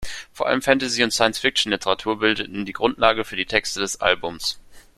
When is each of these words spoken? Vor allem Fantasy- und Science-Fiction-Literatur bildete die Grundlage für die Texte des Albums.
Vor 0.33 0.47
allem 0.47 0.63
Fantasy- 0.63 1.03
und 1.03 1.11
Science-Fiction-Literatur 1.13 2.17
bildete 2.17 2.49
die 2.65 2.73
Grundlage 2.73 3.23
für 3.23 3.35
die 3.35 3.45
Texte 3.45 3.81
des 3.81 4.01
Albums. 4.01 4.57